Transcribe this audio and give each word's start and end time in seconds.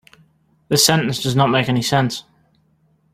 This 0.67 0.83
sentence 0.83 1.21
does 1.21 1.35
not 1.35 1.51
make 1.51 1.69
any 1.69 1.83
sense. 1.83 2.23